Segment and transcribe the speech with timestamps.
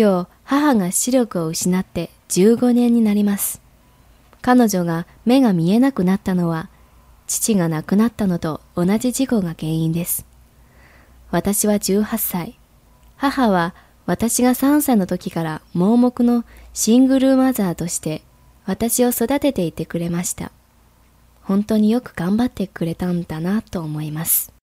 [0.00, 3.60] 今日母が視力を失って15年になります。
[4.40, 6.70] 彼女が目が見えなくなったのは
[7.26, 10.24] 父が亡くなったのと同じ事故が原因です。
[11.30, 12.58] 私は18歳。
[13.18, 13.74] 母は
[14.06, 18.22] 私が3歳の時から盲目のシングルマザーとして
[18.64, 20.50] 私を育てていてくれました。
[21.42, 24.59] 本当によく頑張ってくれたんだなと思います。